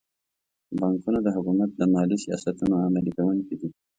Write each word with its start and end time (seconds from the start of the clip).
بانکونه 0.79 1.19
د 1.23 1.27
حکومت 1.35 1.69
د 1.75 1.81
مالي 1.93 2.17
سیاستونو 2.25 2.75
عملي 2.85 3.11
کوونکي 3.17 3.55
دي. 3.59 3.69